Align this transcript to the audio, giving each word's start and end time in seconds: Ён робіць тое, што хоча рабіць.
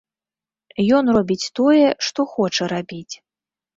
Ён 0.99 1.11
робіць 1.19 1.51
тое, 1.59 1.85
што 2.07 2.19
хоча 2.33 2.63
рабіць. 2.77 3.15